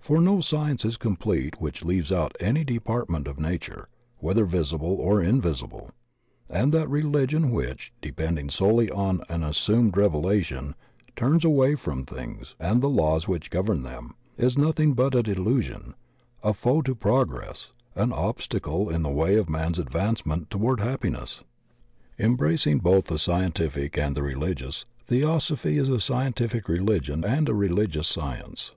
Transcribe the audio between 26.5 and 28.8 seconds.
reUgion and a reUgious science.